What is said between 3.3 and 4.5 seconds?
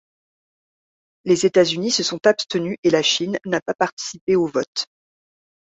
n'a pas participé au